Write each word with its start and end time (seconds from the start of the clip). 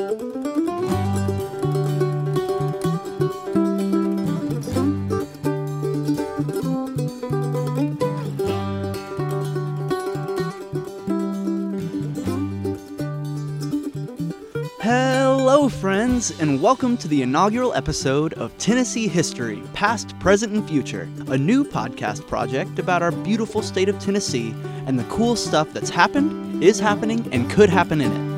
Hello, 0.00 0.16
friends, 15.68 16.32
and 16.40 16.62
welcome 16.62 16.96
to 16.96 17.06
the 17.06 17.20
inaugural 17.20 17.74
episode 17.74 18.32
of 18.34 18.56
Tennessee 18.56 19.06
History 19.06 19.62
Past, 19.74 20.18
Present, 20.18 20.54
and 20.54 20.66
Future, 20.66 21.10
a 21.26 21.36
new 21.36 21.62
podcast 21.62 22.26
project 22.26 22.78
about 22.78 23.02
our 23.02 23.12
beautiful 23.12 23.60
state 23.60 23.90
of 23.90 23.98
Tennessee 23.98 24.54
and 24.86 24.98
the 24.98 25.04
cool 25.04 25.36
stuff 25.36 25.70
that's 25.74 25.90
happened, 25.90 26.64
is 26.64 26.80
happening, 26.80 27.28
and 27.32 27.50
could 27.50 27.68
happen 27.68 28.00
in 28.00 28.10
it. 28.10 28.29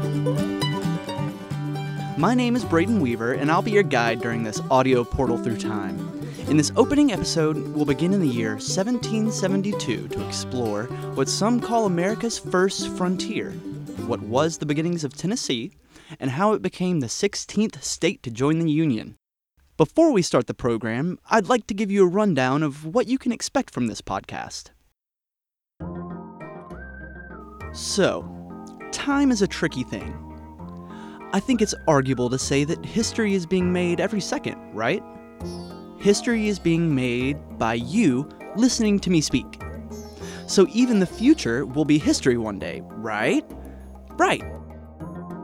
My 2.23 2.35
name 2.35 2.55
is 2.55 2.65
Braydon 2.65 3.01
Weaver, 3.01 3.33
and 3.33 3.51
I'll 3.51 3.63
be 3.63 3.73
your 3.73 3.83
guide 3.83 4.21
during 4.21 4.45
this 4.45 4.61
audio 4.71 5.03
portal 5.03 5.37
through 5.37 5.59
time. 5.59 5.99
In 6.47 6.57
this 6.57 6.71
opening 6.77 7.11
episode, 7.11 7.57
we'll 7.75 7.85
begin 7.85 8.15
in 8.15 8.21
the 8.21 8.29
year 8.29 8.51
1772 8.51 10.07
to 10.07 10.27
explore 10.29 10.85
what 11.17 11.29
some 11.29 11.59
call 11.59 11.85
America's 11.85 12.39
first 12.39 12.97
frontier, 12.97 13.51
what 14.07 14.21
was 14.21 14.59
the 14.59 14.67
beginnings 14.67 15.03
of 15.03 15.17
Tennessee, 15.17 15.73
and 16.21 16.31
how 16.31 16.53
it 16.53 16.63
became 16.63 17.01
the 17.01 17.09
16th 17.09 17.83
state 17.83 18.23
to 18.23 18.31
join 18.31 18.61
the 18.61 18.71
Union. 18.71 19.17
Before 19.77 20.13
we 20.13 20.23
start 20.23 20.47
the 20.47 20.55
program, 20.55 21.19
I'd 21.29 21.49
like 21.49 21.67
to 21.67 21.75
give 21.75 21.91
you 21.91 22.05
a 22.05 22.09
rundown 22.09 22.63
of 22.63 22.85
what 22.87 23.09
you 23.09 23.19
can 23.19 23.33
expect 23.33 23.75
from 23.75 23.89
this 23.89 24.01
podcast. 24.01 24.71
So, 27.73 28.23
time 28.93 29.33
is 29.33 29.43
a 29.43 29.49
tricky 29.49 29.83
thing. 29.83 30.32
I 31.35 31.41
think 31.41 31.63
it's 31.63 31.75
arguable 31.89 32.29
to 32.29 32.39
say 32.39 32.65
that 32.65 32.85
history 32.85 33.33
is 33.33 33.47
being 33.47 33.73
made 33.73 34.01
every 34.01 34.21
second, 34.21 34.57
right? 34.75 35.03
History 35.99 36.49
is 36.49 36.59
being 36.59 36.95
made 36.95 37.39
by 37.59 37.75
you 37.75 38.29
listening 38.55 38.99
to 39.01 39.09
me 39.09 39.23
speak. 39.23 39.63
So 40.47 40.67
even 40.75 41.01
the 41.01 41.07
future 41.07 41.65
will 41.65 41.87
be 41.87 41.97
history 41.97 42.37
one 42.37 42.59
day, 42.59 42.83
right? 42.85 43.45
Right. 44.19 44.43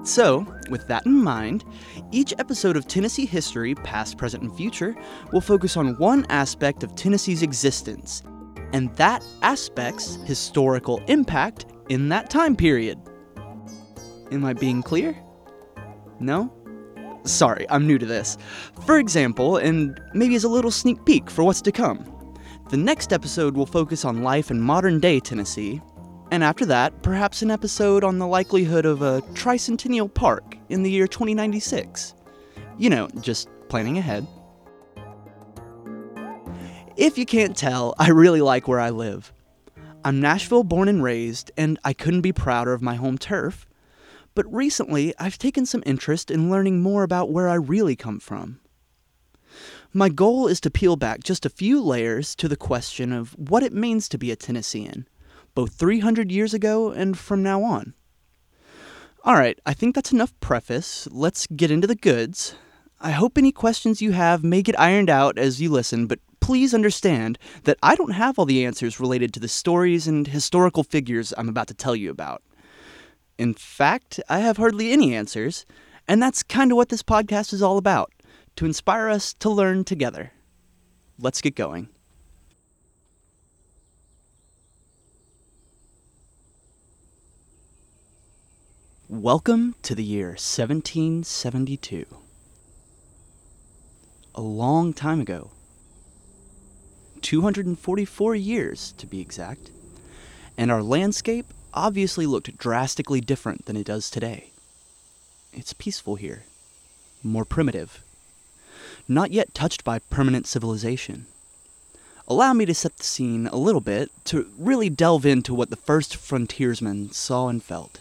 So, 0.05 0.47
with 0.69 0.87
that 0.89 1.07
in 1.07 1.23
mind, 1.23 1.65
each 2.13 2.35
episode 2.39 2.77
of 2.77 2.87
Tennessee 2.87 3.27
History, 3.27 3.75
Past, 3.75 4.19
Present, 4.19 4.43
and 4.43 4.55
Future, 4.55 4.95
will 5.33 5.41
focus 5.41 5.77
on 5.77 5.97
one 5.99 6.27
aspect 6.29 6.83
of 6.83 6.95
Tennessee's 6.95 7.43
existence, 7.43 8.23
and 8.73 8.95
that 8.97 9.25
aspect's 9.43 10.17
historical 10.25 11.03
impact 11.09 11.67
in 11.89 12.09
that 12.11 12.31
time 12.31 12.57
period. 12.57 12.99
Am 14.31 14.45
I 14.45 14.53
being 14.53 14.83
clear? 14.83 15.17
No? 16.21 16.53
Sorry, 17.25 17.67
I'm 17.69 17.87
new 17.87 17.99
to 17.99 18.07
this. 18.07 18.39
For 18.87 18.99
example, 18.99 19.57
and 19.57 20.01
maybe 20.15 20.35
as 20.35 20.45
a 20.45 20.49
little 20.49 20.71
sneak 20.71 21.05
peek 21.05 21.31
for 21.31 21.45
what's 21.45 21.63
to 21.63 21.73
come, 21.73 22.05
the 22.71 22.77
next 22.77 23.13
episode 23.13 23.55
will 23.55 23.67
focus 23.67 24.05
on 24.05 24.23
life 24.23 24.51
in 24.51 24.61
modern 24.61 25.01
day 25.01 25.21
Tennessee, 25.21 25.81
and 26.31 26.45
after 26.45 26.67
that, 26.67 27.03
perhaps 27.03 27.43
an 27.43 27.51
episode 27.51 28.05
on 28.05 28.19
the 28.19 28.27
likelihood 28.27 28.85
of 28.85 29.01
a 29.01 29.23
tricentennial 29.33 30.13
park 30.13 30.57
in 30.69 30.83
the 30.83 30.91
year 30.91 31.07
2096. 31.07 32.15
You 32.77 32.91
know, 32.91 33.09
just 33.21 33.49
planning 33.69 33.97
ahead. 33.99 34.27
If 36.97 37.17
you 37.17 37.25
can't 37.25 37.57
tell, 37.57 37.95
I 37.99 38.11
really 38.11 38.41
like 38.41 38.67
where 38.67 38.81
I 38.81 38.91
live. 38.91 39.33
I'm 40.05 40.21
Nashville 40.21 40.65
born 40.65 40.89
and 40.89 41.03
raised, 41.03 41.51
and 41.57 41.79
I 41.85 41.93
couldn't 41.93 42.23
be 42.23 42.33
prouder 42.33 42.73
of 42.73 42.83
my 42.83 42.97
home 42.97 43.19
turf. 43.19 43.68
But 44.35 44.53
recently, 44.53 45.15
I've 45.19 45.39
taken 45.39 45.67
some 45.67 45.83
interest 45.87 46.31
in 46.31 46.51
learning 46.51 46.81
more 46.81 47.03
about 47.03 47.31
where 47.31 47.49
I 47.49 47.55
really 47.55 47.97
come 47.97 48.21
from. 48.21 48.61
My 49.93 50.09
goal 50.09 50.47
is 50.49 50.61
to 50.61 50.71
peel 50.71 50.97
back 50.97 51.25
just 51.25 51.47
a 51.47 51.51
few 51.51 51.81
layers 51.81 52.35
to 52.37 52.49
the 52.49 52.57
question 52.57 53.13
of 53.13 53.33
what 53.33 53.63
it 53.63 53.73
means 53.73 54.09
to 54.09 54.19
be 54.19 54.31
a 54.31 54.37
Tennessean, 54.37 55.09
both 55.55 55.73
300 55.73 56.31
years 56.31 56.53
ago 56.53 56.91
and 56.91 57.19
from 57.19 57.43
now 57.43 57.63
on. 57.63 57.95
Alright, 59.27 59.59
I 59.67 59.75
think 59.75 59.95
that's 59.95 60.13
enough 60.13 60.39
preface. 60.41 61.09
Let's 61.11 61.47
get 61.49 61.71
into 61.71 61.87
the 61.87 61.97
goods. 61.97 62.55
I 63.01 63.13
hope 63.13 63.39
any 63.39 63.53
questions 63.53 64.03
you 64.03 64.13
have 64.13 64.45
may 64.45 64.63
get 64.63 64.79
ironed 64.79 65.11
out 65.11 65.39
as 65.39 65.61
you 65.61 65.71
listen, 65.71 66.07
but 66.07 66.21
please 66.41 66.75
understand 66.75 67.39
that 67.65 67.79
I 67.83 67.95
don't 67.95 68.13
have 68.13 68.39
all 68.39 68.45
the 68.45 68.65
answers 68.65 69.01
related 69.01 69.33
to 69.35 69.41
the 69.41 69.49
stories 69.49 70.07
and 70.07 70.27
historical 70.27 70.85
figures 70.85 71.33
I'm 71.37 71.49
about 71.49 71.69
to 71.69 71.75
tell 71.75 71.97
you 71.97 72.11
about. 72.11 72.43
In 73.39 73.55
fact, 73.55 74.19
I 74.29 74.41
have 74.41 74.57
hardly 74.57 74.91
any 74.91 75.15
answers, 75.15 75.65
and 76.09 76.21
that's 76.21 76.43
kind 76.43 76.73
of 76.73 76.77
what 76.77 76.89
this 76.89 77.05
podcast 77.05 77.53
is 77.53 77.63
all 77.63 77.79
about 77.79 78.13
to 78.57 78.67
inspire 78.67 79.09
us 79.09 79.33
to 79.35 79.49
learn 79.49 79.85
together. 79.85 80.33
Let's 81.21 81.41
get 81.41 81.55
going. 81.55 81.89
Welcome 89.09 89.77
to 89.83 89.95
the 89.95 90.03
year 90.03 90.31
1772. 90.31 92.07
A 94.35 94.41
long 94.41 94.93
time 94.93 95.21
ago. 95.21 95.53
244 97.23 98.35
years, 98.35 98.93
to 98.99 99.07
be 99.07 99.21
exact. 99.21 99.71
And 100.57 100.73
our 100.73 100.83
landscape 100.83 101.47
obviously 101.79 102.27
looked 102.27 102.59
drastically 102.59 103.21
different 103.21 103.67
than 103.67 103.77
it 103.77 103.87
does 103.87 104.11
today. 104.11 104.51
It's 105.53 105.73
peaceful 105.73 106.17
here, 106.17 106.43
more 107.23 107.45
primitive, 107.45 108.03
not 109.07 109.31
yet 109.31 109.55
touched 109.55 109.85
by 109.85 110.01
permanent 110.01 110.49
civilization. 110.49 111.27
Allow 112.27 112.53
me 112.53 112.67
to 112.67 112.75
set 112.75 112.97
the 112.97 113.05
scene 113.05 113.47
a 113.47 113.57
little 113.57 113.81
bit 113.81 114.11
to 114.25 114.51
really 114.59 114.91
delve 114.91 115.25
into 115.25 115.55
what 115.55 115.71
the 115.71 115.77
first 115.77 116.17
frontiersmen 116.17 117.13
saw 117.13 117.47
and 117.47 117.63
felt. 117.63 118.01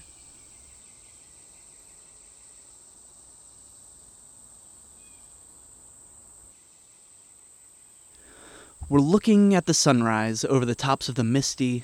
We're 8.89 8.99
looking 8.99 9.53
at 9.53 9.67
the 9.67 9.73
sunrise 9.75 10.43
over 10.45 10.65
the 10.65 10.73
tops 10.73 11.09
of 11.09 11.15
the 11.15 11.23
misty, 11.23 11.83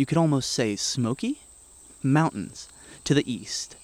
you 0.00 0.06
could 0.06 0.16
almost 0.16 0.50
say 0.50 0.76
smoky, 0.76 1.40
mountains 2.02 2.70
to 3.04 3.12
the 3.12 3.30
east. 3.30 3.76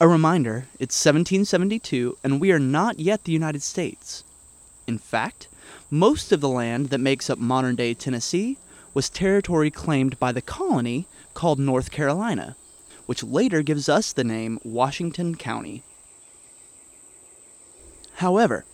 A 0.00 0.08
reminder 0.08 0.68
it's 0.78 1.04
1772 1.04 2.16
and 2.24 2.40
we 2.40 2.50
are 2.50 2.58
not 2.58 2.98
yet 2.98 3.24
the 3.24 3.32
United 3.32 3.60
States. 3.60 4.24
In 4.86 4.96
fact, 4.96 5.48
most 5.90 6.32
of 6.32 6.40
the 6.40 6.48
land 6.48 6.88
that 6.88 6.98
makes 6.98 7.28
up 7.28 7.38
modern 7.38 7.76
day 7.76 7.92
Tennessee 7.92 8.56
was 8.94 9.10
territory 9.10 9.70
claimed 9.70 10.18
by 10.18 10.32
the 10.32 10.40
colony 10.40 11.06
called 11.34 11.58
North 11.58 11.90
Carolina, 11.90 12.56
which 13.04 13.22
later 13.22 13.60
gives 13.60 13.90
us 13.90 14.14
the 14.14 14.24
name 14.24 14.58
Washington 14.64 15.34
County. 15.34 15.82
However, 18.14 18.64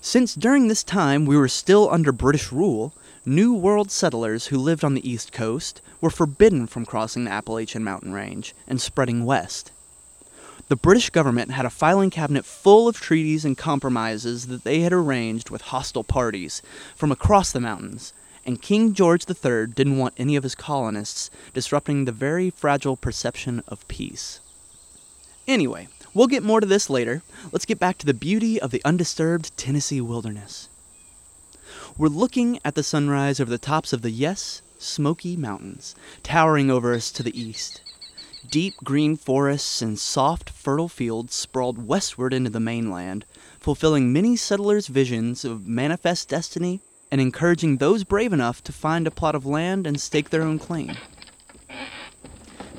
since 0.00 0.36
during 0.36 0.68
this 0.68 0.84
time 0.84 1.26
we 1.26 1.36
were 1.36 1.48
still 1.48 1.90
under 1.90 2.12
British 2.12 2.52
rule, 2.52 2.92
New 3.24 3.54
World 3.54 3.92
settlers 3.92 4.48
who 4.48 4.58
lived 4.58 4.82
on 4.82 4.94
the 4.94 5.08
East 5.08 5.30
Coast 5.30 5.80
were 6.00 6.10
forbidden 6.10 6.66
from 6.66 6.84
crossing 6.84 7.24
the 7.24 7.30
Appalachian 7.30 7.84
Mountain 7.84 8.12
Range 8.12 8.52
and 8.66 8.80
spreading 8.80 9.24
west. 9.24 9.70
The 10.66 10.74
British 10.74 11.08
government 11.10 11.52
had 11.52 11.64
a 11.64 11.70
filing 11.70 12.10
cabinet 12.10 12.44
full 12.44 12.88
of 12.88 12.96
treaties 12.96 13.44
and 13.44 13.56
compromises 13.56 14.48
that 14.48 14.64
they 14.64 14.80
had 14.80 14.92
arranged 14.92 15.50
with 15.50 15.62
hostile 15.62 16.02
parties 16.02 16.62
from 16.96 17.12
across 17.12 17.52
the 17.52 17.60
mountains, 17.60 18.12
and 18.44 18.60
King 18.60 18.92
George 18.92 19.24
III 19.30 19.68
didn't 19.68 19.98
want 19.98 20.14
any 20.16 20.34
of 20.34 20.42
his 20.42 20.56
colonists 20.56 21.30
disrupting 21.54 22.06
the 22.06 22.10
very 22.10 22.50
fragile 22.50 22.96
perception 22.96 23.62
of 23.68 23.86
peace. 23.86 24.40
Anyway, 25.46 25.86
we'll 26.12 26.26
get 26.26 26.42
more 26.42 26.58
to 26.58 26.66
this 26.66 26.90
later. 26.90 27.22
Let's 27.52 27.66
get 27.66 27.78
back 27.78 27.98
to 27.98 28.06
the 28.06 28.14
beauty 28.14 28.60
of 28.60 28.72
the 28.72 28.82
undisturbed 28.84 29.56
Tennessee 29.56 30.00
wilderness. 30.00 30.68
We're 31.98 32.08
looking 32.08 32.58
at 32.64 32.74
the 32.74 32.82
sunrise 32.82 33.38
over 33.38 33.50
the 33.50 33.58
tops 33.58 33.92
of 33.92 34.00
the 34.00 34.10
Yes, 34.10 34.62
Smoky 34.78 35.36
Mountains, 35.36 35.94
towering 36.22 36.70
over 36.70 36.94
us 36.94 37.12
to 37.12 37.22
the 37.22 37.38
east. 37.38 37.82
Deep 38.50 38.74
green 38.82 39.14
forests 39.14 39.82
and 39.82 39.98
soft, 39.98 40.48
fertile 40.48 40.88
fields 40.88 41.34
sprawled 41.34 41.86
westward 41.86 42.32
into 42.32 42.48
the 42.48 42.60
mainland, 42.60 43.26
fulfilling 43.60 44.10
many 44.10 44.36
settlers' 44.36 44.86
visions 44.86 45.44
of 45.44 45.66
manifest 45.66 46.30
destiny 46.30 46.80
and 47.10 47.20
encouraging 47.20 47.76
those 47.76 48.04
brave 48.04 48.32
enough 48.32 48.64
to 48.64 48.72
find 48.72 49.06
a 49.06 49.10
plot 49.10 49.34
of 49.34 49.44
land 49.44 49.86
and 49.86 50.00
stake 50.00 50.30
their 50.30 50.42
own 50.42 50.58
claim. 50.58 50.96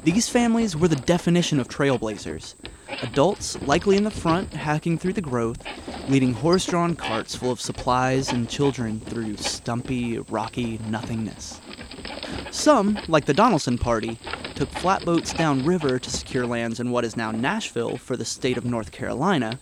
These 0.04 0.28
families 0.28 0.76
were 0.76 0.88
the 0.88 0.96
definition 0.96 1.60
of 1.60 1.68
trailblazers, 1.68 2.56
adults 3.02 3.60
likely 3.64 3.98
in 3.98 4.04
the 4.04 4.12
front 4.12 4.54
hacking 4.54 4.98
through 4.98 5.14
the 5.14 5.22
growth, 5.22 5.62
leading 6.10 6.34
horse 6.34 6.66
drawn 6.66 6.96
carts 6.96 7.36
full 7.36 7.52
of 7.52 7.62
supplies 7.62 8.32
and 8.32 8.50
children 8.50 9.00
through 9.00 9.38
stumpy, 9.38 10.20
rocky 10.20 10.80
nothingness. 10.90 11.60
Some, 12.52 13.00
like 13.08 13.26
the 13.26 13.34
Donelson 13.34 13.80
party, 13.80 14.20
took 14.56 14.70
flatboats 14.70 15.34
downriver 15.34 15.98
to 15.98 16.10
secure 16.10 16.46
lands 16.46 16.80
in 16.80 16.92
what 16.92 17.06
is 17.06 17.18
now 17.18 17.32
Nashville 17.32 17.98
for 17.98 18.16
the 18.16 18.26
state 18.26 18.58
of 18.58 18.66
North 18.66 18.92
Carolina, 18.92 19.60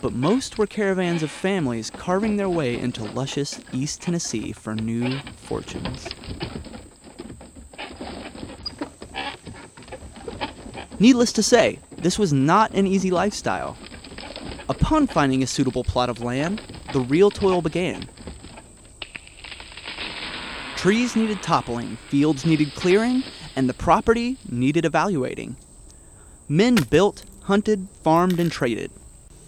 but 0.00 0.12
most 0.12 0.56
were 0.56 0.66
caravans 0.66 1.22
of 1.22 1.30
families 1.30 1.90
carving 1.90 2.36
their 2.36 2.48
way 2.48 2.78
into 2.78 3.04
luscious 3.04 3.60
East 3.72 4.00
Tennessee 4.00 4.52
for 4.52 4.74
new 4.74 5.18
fortunes. 5.36 6.08
Needless 11.00 11.32
to 11.32 11.42
say, 11.42 11.78
this 12.02 12.18
was 12.18 12.32
not 12.32 12.72
an 12.72 12.86
easy 12.86 13.10
lifestyle. 13.10 13.76
Upon 14.68 15.06
finding 15.06 15.42
a 15.42 15.46
suitable 15.46 15.84
plot 15.84 16.08
of 16.08 16.22
land, 16.22 16.62
the 16.92 17.00
real 17.00 17.30
toil 17.30 17.60
began. 17.60 18.08
Trees 20.76 21.14
needed 21.14 21.42
toppling, 21.42 21.96
fields 22.08 22.46
needed 22.46 22.74
clearing, 22.74 23.22
and 23.54 23.68
the 23.68 23.74
property 23.74 24.38
needed 24.48 24.84
evaluating. 24.84 25.56
Men 26.48 26.76
built, 26.88 27.24
hunted, 27.42 27.86
farmed, 28.02 28.40
and 28.40 28.50
traded. 28.50 28.90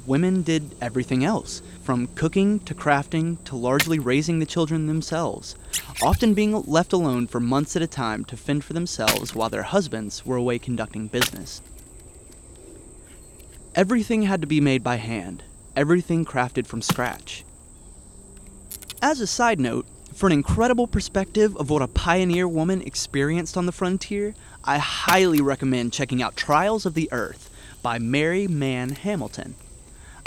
Women 0.05 0.43
did 0.43 0.75
everything 0.81 1.25
else, 1.25 1.62
from 1.82 2.08
cooking 2.08 2.58
to 2.60 2.75
crafting 2.75 3.43
to 3.44 3.56
largely 3.56 3.98
raising 3.98 4.40
the 4.40 4.46
children 4.46 4.88
themselves, 4.88 5.55
often 6.02 6.34
being 6.34 6.60
left 6.62 6.93
alone 6.93 7.26
for 7.26 7.40
months 7.40 7.76
at 7.76 7.82
a 7.82 7.87
time 7.87 8.25
to 8.26 8.37
fend 8.37 8.64
for 8.64 8.72
themselves 8.72 9.34
while 9.34 9.48
their 9.48 9.62
husbands 9.62 10.26
were 10.26 10.37
away 10.37 10.58
conducting 10.58 11.06
business. 11.06 11.62
Everything 13.74 14.24
had 14.24 14.42
to 14.42 14.46
be 14.46 14.60
made 14.60 14.84
by 14.84 14.96
hand, 14.96 15.42
everything 15.74 16.26
crafted 16.26 16.66
from 16.66 16.82
scratch. 16.82 17.42
As 19.00 19.19
a 19.19 19.26
side 19.26 19.58
note, 19.58 19.86
for 20.12 20.26
an 20.26 20.32
incredible 20.32 20.86
perspective 20.86 21.56
of 21.56 21.70
what 21.70 21.80
a 21.80 21.88
pioneer 21.88 22.46
woman 22.46 22.82
experienced 22.82 23.56
on 23.56 23.64
the 23.64 23.72
frontier, 23.72 24.34
I 24.62 24.76
highly 24.76 25.40
recommend 25.40 25.94
checking 25.94 26.22
out 26.22 26.36
Trials 26.36 26.84
of 26.84 26.92
the 26.92 27.08
Earth 27.12 27.48
by 27.82 27.98
Mary 27.98 28.46
Mann 28.46 28.90
Hamilton. 28.90 29.54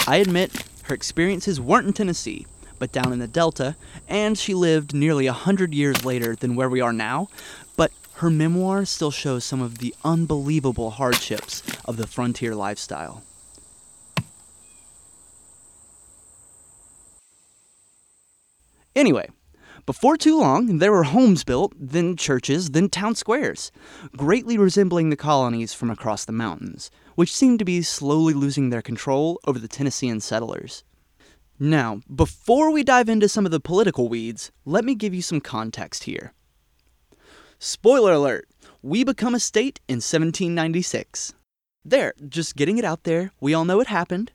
I 0.08 0.16
admit 0.18 0.64
her 0.86 0.96
experiences 0.96 1.62
weren't 1.62 1.86
in 1.86 1.94
Tennessee, 1.94 2.48
but 2.80 2.92
down 2.92 3.14
in 3.14 3.20
the 3.20 3.28
Delta, 3.28 3.76
and 4.08 4.40
she 4.40 4.56
lived 4.56 4.96
nearly 4.96 5.28
a 5.28 5.34
hundred 5.34 5.72
years 5.72 6.04
later 6.04 6.36
than 6.36 6.56
where 6.56 6.70
we 6.70 6.82
are 6.82 6.92
now, 6.92 7.28
but 7.78 7.92
her 8.16 8.32
memoir 8.32 8.86
still 8.86 9.12
shows 9.12 9.46
some 9.46 9.62
of 9.62 9.78
the 9.78 9.94
unbelievable 10.04 10.90
hardships 10.90 11.62
of 11.86 11.98
the 11.98 12.08
frontier 12.08 12.56
lifestyle. 12.56 13.22
Anyway, 18.96 19.30
before 19.86 20.18
too 20.18 20.40
long, 20.40 20.80
there 20.80 20.92
were 20.92 21.04
homes 21.04 21.44
built, 21.44 21.74
then 21.78 22.16
churches, 22.16 22.72
then 22.72 22.90
town 22.90 23.14
squares, 23.14 23.72
greatly 24.16 24.58
resembling 24.58 25.10
the 25.10 25.16
colonies 25.16 25.74
from 25.74 25.92
across 25.92 26.26
the 26.26 26.32
mountains, 26.32 26.90
which 27.16 27.36
seemed 27.36 27.60
to 27.60 27.66
be 27.66 27.82
slowly 27.82 28.34
losing 28.34 28.70
their 28.70 28.82
control 28.82 29.40
over 29.46 29.60
the 29.60 29.68
Tennessean 29.68 30.22
settlers. 30.22 30.84
Now, 31.60 32.02
before 32.14 32.72
we 32.72 32.84
dive 32.84 33.10
into 33.10 33.30
some 33.30 33.46
of 33.46 33.52
the 33.52 33.60
political 33.60 34.10
weeds, 34.10 34.52
let 34.66 34.84
me 34.84 34.96
give 34.96 35.14
you 35.14 35.22
some 35.22 35.40
context 35.40 36.06
here. 36.06 36.34
Spoiler 37.60 38.14
alert, 38.14 38.48
we 38.82 39.04
become 39.04 39.36
a 39.36 39.40
state 39.40 39.80
in 39.88 39.98
1796. 39.98 41.34
There, 41.84 42.14
just 42.28 42.56
getting 42.56 42.78
it 42.78 42.86
out 42.86 43.04
there, 43.04 43.32
we 43.40 43.54
all 43.54 43.66
know 43.66 43.80
it 43.80 43.88
happened. 43.88 44.32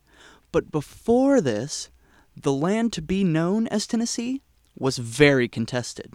But 0.53 0.71
before 0.71 1.41
this, 1.41 1.91
the 2.37 2.53
land 2.53 2.93
to 2.93 3.03
be 3.03 3.25
known 3.25 3.67
as 3.67 3.87
Tennessee 3.87 4.43
was 4.79 4.99
very 4.99 5.49
contested. 5.49 6.13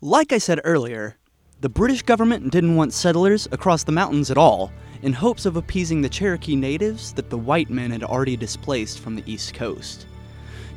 Like 0.00 0.32
I 0.32 0.38
said 0.38 0.60
earlier, 0.64 1.16
the 1.60 1.68
British 1.68 2.02
government 2.02 2.50
didn't 2.50 2.74
want 2.74 2.92
settlers 2.92 3.46
across 3.52 3.84
the 3.84 3.92
mountains 3.92 4.30
at 4.30 4.38
all, 4.38 4.72
in 5.02 5.12
hopes 5.12 5.46
of 5.46 5.56
appeasing 5.56 6.00
the 6.00 6.08
Cherokee 6.08 6.56
natives 6.56 7.12
that 7.12 7.30
the 7.30 7.38
white 7.38 7.70
men 7.70 7.90
had 7.90 8.02
already 8.02 8.36
displaced 8.36 8.98
from 8.98 9.14
the 9.14 9.22
East 9.26 9.54
Coast. 9.54 10.06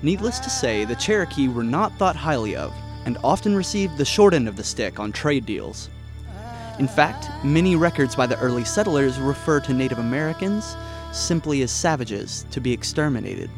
Needless 0.04 0.40
to 0.40 0.50
say, 0.50 0.86
the 0.86 0.96
Cherokee 0.96 1.48
were 1.48 1.64
not 1.64 1.98
thought 1.98 2.16
highly 2.16 2.56
of, 2.56 2.74
and 3.06 3.18
often 3.24 3.56
received 3.56 3.98
the 3.98 4.06
short 4.06 4.34
end 4.34 4.48
of 4.48 4.58
the 4.58 4.64
stick 4.64 5.00
on 5.00 5.12
trade 5.12 5.46
deals. 5.46 5.90
In 6.78 6.88
fact, 6.88 7.30
many 7.44 7.76
records 7.76 8.16
by 8.16 8.28
the 8.28 8.38
early 8.40 8.66
settlers 8.66 9.20
refer 9.20 9.60
to 9.62 9.74
Native 9.74 10.00
Americans 10.00 10.76
simply 11.14 11.62
as 11.62 11.72
savages 11.72 12.46
to 12.52 12.60
be 12.60 12.74
exterminated, 12.74 13.50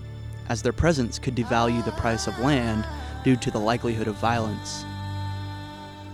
as 0.50 0.62
their 0.62 0.72
presence 0.72 1.18
could 1.18 1.36
devalue 1.36 1.84
the 1.84 1.92
price 1.94 2.28
of 2.28 2.40
land 2.40 2.86
due 3.28 3.36
to 3.36 3.52
the 3.52 3.60
likelihood 3.60 4.08
of 4.08 4.16
violence. 4.16 4.86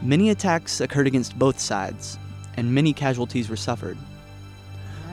Many 0.01 0.31
attacks 0.31 0.81
occurred 0.81 1.05
against 1.05 1.37
both 1.37 1.59
sides, 1.59 2.17
and 2.57 2.73
many 2.73 2.91
casualties 2.91 3.49
were 3.49 3.55
suffered. 3.55 3.99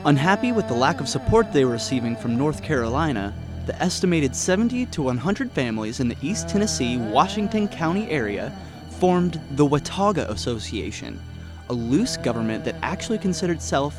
Unhappy 0.07 0.51
with 0.51 0.67
the 0.67 0.73
lack 0.73 1.03
of 1.03 1.11
support 1.11 1.53
they 1.53 1.67
were 1.67 1.73
receiving 1.73 2.17
from 2.17 2.39
North 2.39 2.63
Carolina, 2.63 3.35
the 3.67 3.83
estimated 3.83 4.35
70 4.35 4.87
to 4.87 5.03
100 5.03 5.53
families 5.53 6.01
in 6.01 6.09
the 6.09 6.17
East 6.23 6.49
Tennessee 6.49 6.97
Washington 6.97 7.69
County 7.69 8.11
area 8.11 8.51
formed 8.99 9.39
the 9.51 9.67
Watauga 9.67 10.31
Association, 10.31 11.21
a 11.69 11.75
loose 11.75 12.17
government 12.17 12.65
that 12.65 12.77
actually 12.81 13.19
considered 13.19 13.59
itself 13.59 13.95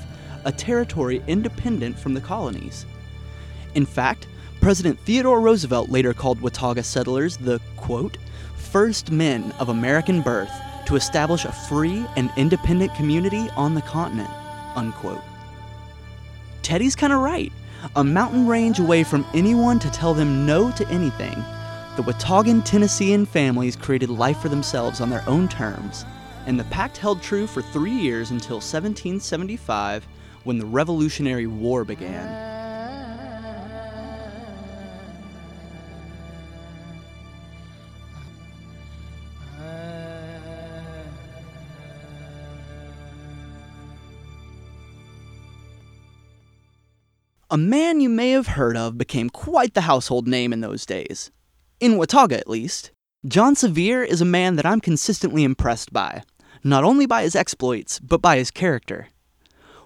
a 0.45 0.51
territory 0.51 1.21
independent 1.27 1.99
from 1.99 2.15
the 2.15 2.21
colonies. 2.21 2.87
In 3.75 3.85
fact, 3.85 4.25
President 4.61 4.99
Theodore 4.99 5.41
Roosevelt 5.41 5.89
later 5.89 6.13
called 6.13 6.39
Watauga 6.39 6.83
settlers 6.83 7.35
the, 7.35 7.59
quote, 7.77 8.19
first 8.55 9.09
men 9.09 9.51
of 9.59 9.69
American 9.69 10.21
birth 10.21 10.51
to 10.85 10.95
establish 10.95 11.45
a 11.45 11.51
free 11.51 12.05
and 12.15 12.31
independent 12.37 12.93
community 12.93 13.49
on 13.55 13.73
the 13.73 13.81
continent, 13.81 14.29
unquote. 14.75 15.23
Teddy's 16.61 16.95
kind 16.95 17.11
of 17.11 17.21
right. 17.21 17.51
A 17.95 18.03
mountain 18.03 18.45
range 18.45 18.77
away 18.77 19.03
from 19.03 19.25
anyone 19.33 19.79
to 19.79 19.89
tell 19.89 20.13
them 20.13 20.45
no 20.45 20.69
to 20.73 20.87
anything, 20.89 21.43
the 21.95 22.03
Wataugan 22.03 22.61
Tennessean 22.61 23.25
families 23.25 23.75
created 23.75 24.11
life 24.11 24.39
for 24.39 24.49
themselves 24.49 25.01
on 25.01 25.09
their 25.09 25.27
own 25.27 25.47
terms, 25.47 26.05
and 26.45 26.59
the 26.59 26.65
pact 26.65 26.97
held 26.97 27.23
true 27.23 27.47
for 27.47 27.63
three 27.63 27.91
years 27.91 28.29
until 28.29 28.57
1775 28.57 30.07
when 30.43 30.59
the 30.59 30.65
Revolutionary 30.65 31.47
War 31.47 31.83
began. 31.83 32.60
A 47.53 47.57
man 47.57 47.99
you 47.99 48.07
may 48.07 48.31
have 48.31 48.47
heard 48.47 48.77
of 48.77 48.97
became 48.97 49.29
quite 49.29 49.73
the 49.73 49.81
household 49.81 50.25
name 50.25 50.53
in 50.53 50.61
those 50.61 50.85
days. 50.85 51.31
In 51.81 51.97
Watauga, 51.97 52.37
at 52.37 52.47
least. 52.47 52.91
John 53.27 53.57
Sevier 53.57 54.01
is 54.01 54.21
a 54.21 54.25
man 54.25 54.55
that 54.55 54.65
I'm 54.65 54.79
consistently 54.79 55.43
impressed 55.43 55.91
by, 55.91 56.23
not 56.63 56.85
only 56.85 57.05
by 57.05 57.23
his 57.23 57.35
exploits, 57.35 57.99
but 57.99 58.21
by 58.21 58.37
his 58.37 58.51
character. 58.51 59.09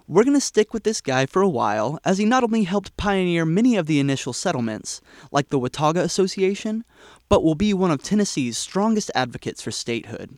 We're 0.07 0.23
going 0.23 0.37
to 0.37 0.41
stick 0.41 0.75
with 0.75 0.83
this 0.83 1.01
guy 1.01 1.25
for 1.25 1.41
a 1.41 1.49
while, 1.49 1.97
as 2.05 2.19
he 2.19 2.25
not 2.25 2.43
only 2.43 2.65
helped 2.65 2.97
pioneer 2.97 3.45
many 3.45 3.77
of 3.77 3.87
the 3.87 3.99
initial 3.99 4.31
settlements, 4.31 5.01
like 5.31 5.49
the 5.49 5.57
Watauga 5.57 6.01
Association, 6.01 6.83
but 7.29 7.43
will 7.43 7.55
be 7.55 7.73
one 7.73 7.89
of 7.89 8.03
Tennessee's 8.03 8.59
strongest 8.59 9.09
advocates 9.15 9.63
for 9.63 9.71
statehood. 9.71 10.37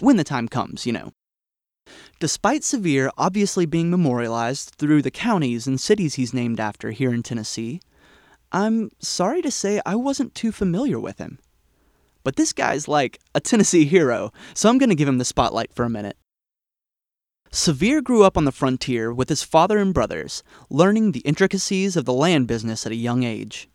When 0.00 0.16
the 0.16 0.24
time 0.24 0.48
comes, 0.48 0.84
you 0.84 0.92
know. 0.92 1.12
Despite 2.18 2.64
Sevier 2.64 3.10
obviously 3.18 3.66
being 3.66 3.90
memorialized 3.90 4.74
through 4.76 5.02
the 5.02 5.10
counties 5.10 5.66
and 5.66 5.80
cities 5.80 6.14
he's 6.14 6.34
named 6.34 6.60
after 6.60 6.90
here 6.90 7.12
in 7.12 7.22
Tennessee, 7.22 7.80
I'm 8.52 8.90
sorry 9.00 9.42
to 9.42 9.50
say 9.50 9.80
I 9.84 9.96
wasn't 9.96 10.34
too 10.34 10.52
familiar 10.52 10.98
with 10.98 11.18
him. 11.18 11.38
But 12.24 12.36
this 12.36 12.52
guy's 12.52 12.88
like 12.88 13.20
a 13.34 13.40
Tennessee 13.40 13.84
hero, 13.84 14.32
so 14.54 14.68
I'm 14.68 14.78
going 14.78 14.88
to 14.88 14.96
give 14.96 15.08
him 15.08 15.18
the 15.18 15.24
spotlight 15.24 15.72
for 15.72 15.84
a 15.84 15.90
minute. 15.90 16.16
Sevier 17.52 18.00
grew 18.00 18.24
up 18.24 18.36
on 18.36 18.44
the 18.44 18.52
frontier 18.52 19.12
with 19.12 19.28
his 19.28 19.42
father 19.42 19.78
and 19.78 19.94
brothers, 19.94 20.42
learning 20.68 21.12
the 21.12 21.20
intricacies 21.20 21.96
of 21.96 22.04
the 22.04 22.12
land 22.12 22.48
business 22.48 22.84
at 22.84 22.92
a 22.92 22.96
young 22.96 23.22
age. 23.22 23.68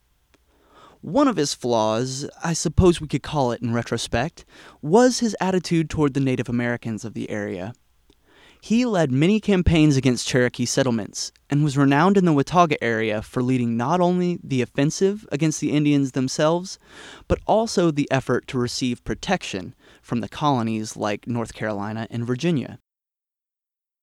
One 1.01 1.27
of 1.27 1.37
his 1.37 1.53
flaws, 1.53 2.29
I 2.43 2.53
suppose 2.53 3.01
we 3.01 3.07
could 3.07 3.23
call 3.23 3.51
it 3.51 3.61
in 3.61 3.73
retrospect, 3.73 4.45
was 4.81 5.19
his 5.19 5.35
attitude 5.39 5.89
toward 5.89 6.13
the 6.13 6.19
Native 6.19 6.47
Americans 6.47 7.03
of 7.03 7.15
the 7.15 7.29
area. 7.29 7.73
He 8.63 8.85
led 8.85 9.11
many 9.11 9.39
campaigns 9.39 9.97
against 9.97 10.27
Cherokee 10.27 10.67
settlements 10.67 11.31
and 11.49 11.63
was 11.63 11.77
renowned 11.77 12.15
in 12.15 12.25
the 12.25 12.31
Watauga 12.31 12.81
area 12.83 13.23
for 13.23 13.41
leading 13.41 13.75
not 13.75 13.99
only 13.99 14.39
the 14.43 14.61
offensive 14.61 15.27
against 15.31 15.59
the 15.61 15.71
Indians 15.71 16.11
themselves, 16.11 16.77
but 17.27 17.39
also 17.47 17.89
the 17.89 18.09
effort 18.11 18.47
to 18.49 18.59
receive 18.59 19.03
protection 19.03 19.73
from 20.03 20.19
the 20.19 20.29
colonies 20.29 20.95
like 20.95 21.27
North 21.27 21.55
Carolina 21.55 22.05
and 22.11 22.23
Virginia. 22.23 22.77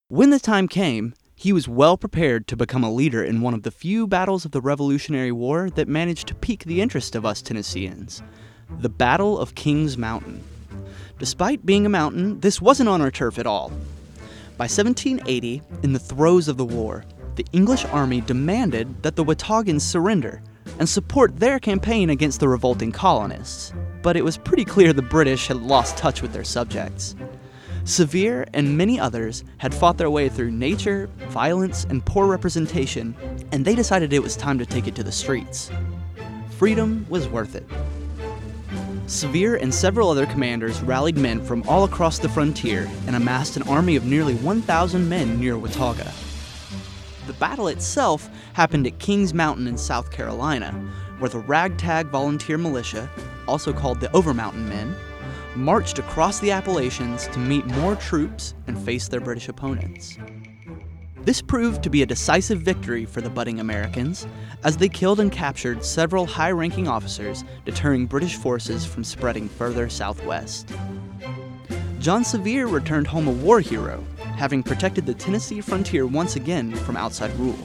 When 0.09 0.31
the 0.31 0.41
time 0.41 0.67
came, 0.67 1.15
he 1.37 1.53
was 1.53 1.69
well 1.69 1.97
prepared 1.97 2.49
to 2.49 2.57
become 2.57 2.83
a 2.83 2.93
leader 2.93 3.23
in 3.23 3.41
one 3.41 3.55
of 3.55 3.63
the 3.63 3.71
few 3.71 4.09
battles 4.09 4.45
of 4.45 4.51
the 4.51 4.61
Revolutionary 4.61 5.31
War 5.31 5.71
that 5.71 5.87
managed 5.87 6.27
to 6.29 6.35
pique 6.35 6.65
the 6.65 6.81
interest 6.81 7.15
of 7.15 7.25
us 7.25 7.41
Tennesseans 7.43 8.23
the 8.81 8.89
Battle 8.89 9.39
of 9.39 9.55
Kings 9.55 9.97
Mountain. 9.97 10.43
Despite 11.19 11.65
being 11.65 11.87
a 11.87 11.89
mountain, 11.89 12.41
this 12.41 12.61
wasn't 12.61 12.89
on 12.89 13.01
our 13.01 13.11
turf 13.11 13.39
at 13.39 13.47
all. 13.47 13.73
By 14.59 14.65
1780, 14.65 15.63
in 15.85 15.93
the 15.93 16.01
throes 16.01 16.49
of 16.49 16.57
the 16.57 16.65
war, 16.65 17.05
the 17.37 17.47
English 17.53 17.85
army 17.85 18.21
demanded 18.21 19.05
that 19.05 19.15
the 19.15 19.25
Wataugans 19.25 19.83
surrender 19.83 20.43
and 20.81 20.89
support 20.89 21.39
their 21.39 21.61
campaign 21.61 22.11
against 22.11 22.41
the 22.41 22.49
revolting 22.49 22.91
colonists. 22.91 23.73
But 24.03 24.17
it 24.17 24.25
was 24.25 24.37
pretty 24.37 24.65
clear 24.65 24.93
the 24.93 25.01
British 25.01 25.47
had 25.47 25.59
lost 25.59 25.97
touch 25.97 26.23
with 26.23 26.33
their 26.33 26.43
subjects. 26.43 27.15
Sevier 27.85 28.47
and 28.53 28.77
many 28.77 28.99
others 28.99 29.45
had 29.59 29.73
fought 29.73 29.97
their 29.97 30.11
way 30.11 30.29
through 30.29 30.51
nature, 30.51 31.09
violence, 31.29 31.85
and 31.85 32.05
poor 32.05 32.27
representation, 32.27 33.15
and 33.53 33.65
they 33.65 33.77
decided 33.77 34.13
it 34.13 34.25
was 34.25 34.35
time 34.35 34.59
to 34.59 34.67
take 34.67 34.89
it 34.89 34.97
to 34.97 35.05
the 35.05 35.13
streets. 35.13 35.71
Freedom 36.51 37.07
was 37.09 37.29
worth 37.29 37.55
it. 37.55 37.65
Sevier 39.09 39.55
and 39.55 39.75
several 39.75 40.11
other 40.11 40.27
commanders 40.27 40.83
rallied 40.83 41.17
men 41.17 41.43
from 41.43 41.67
all 41.67 41.85
across 41.85 42.19
the 42.19 42.29
frontier 42.29 42.87
and 43.07 43.17
amassed 43.17 43.57
an 43.57 43.63
army 43.63 43.97
of 43.97 44.05
nearly 44.05 44.35
1,000 44.35 45.09
men 45.09 45.41
near 45.41 45.57
Watauga. 45.57 46.13
The 47.27 47.33
battle 47.33 47.69
itself 47.69 48.29
happened 48.53 48.87
at 48.87 48.99
Kings 48.99 49.33
Mountain 49.33 49.67
in 49.67 49.79
South 49.79 50.11
Carolina, 50.11 50.73
where 51.21 51.31
the 51.31 51.39
ragtag 51.39 52.09
volunteer 52.09 52.59
militia, 52.59 53.09
also 53.47 53.73
called 53.73 53.99
the 53.99 54.09
Overmountain 54.09 54.69
Men, 54.69 54.95
marched 55.57 55.99
across 55.99 56.39
the 56.41 56.51
Appalachians 56.51 57.29
to 57.29 57.39
meet 57.39 57.65
more 57.65 57.97
troops 57.97 58.53
and 58.67 58.79
face 58.79 59.09
their 59.09 59.21
British 59.21 59.49
opponents. 59.49 60.19
This 61.29 61.43
proved 61.43 61.83
to 61.83 61.91
be 61.91 62.01
a 62.01 62.07
decisive 62.07 62.63
victory 62.63 63.05
for 63.05 63.21
the 63.21 63.29
budding 63.29 63.61
Americans, 63.61 64.27
as 64.65 64.79
they 64.79 64.89
killed 64.89 65.21
and 65.21 65.31
captured 65.31 65.85
several 65.85 66.25
high 66.25 66.53
ranking 66.53 66.89
officers, 66.89 67.45
deterring 67.67 68.07
British 68.07 68.37
forces 68.37 68.87
from 68.87 69.05
spreading 69.05 69.47
further 69.47 69.91
southwest. 69.91 70.73
John 71.99 72.25
Sevier 72.25 72.67
returned 72.67 73.07
home 73.07 73.29
a 73.29 73.31
war 73.31 73.61
hero, 73.61 74.03
having 74.39 74.63
protected 74.63 75.05
the 75.05 75.13
Tennessee 75.13 75.61
frontier 75.61 76.07
once 76.07 76.35
again 76.35 76.75
from 76.75 76.97
outside 76.97 77.37
rule. 77.37 77.59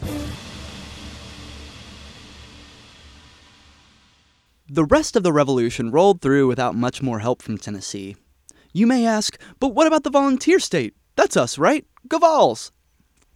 The 4.68 4.84
rest 4.84 5.16
of 5.16 5.24
the 5.24 5.32
revolution 5.32 5.90
rolled 5.90 6.20
through 6.20 6.50
without 6.50 6.76
much 6.76 7.02
more 7.02 7.20
help 7.20 7.42
from 7.42 7.58
Tennessee. 7.58 8.18
You 8.74 8.88
may 8.88 9.06
ask, 9.06 9.40
but 9.62 9.70
what 9.70 9.88
about 9.88 10.04
the 10.04 10.10
volunteer 10.10 10.60
state? 10.60 10.96
That's 11.16 11.38
us, 11.38 11.58
right? 11.58 11.86
Go 12.10 12.18
Vols! 12.18 12.74